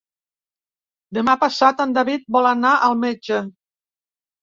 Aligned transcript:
Demà 1.19 1.35
passat 1.45 1.85
en 1.87 1.95
David 1.99 2.27
vol 2.39 2.53
anar 2.55 2.75
al 2.91 3.01
metge. 3.07 3.43